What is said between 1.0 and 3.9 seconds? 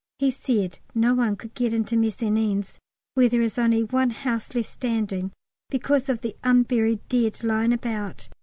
one could get into Messines, where there is only